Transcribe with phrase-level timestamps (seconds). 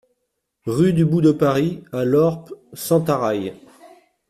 [0.65, 3.53] Rue du Bout de Paris à Lorp-Sentaraille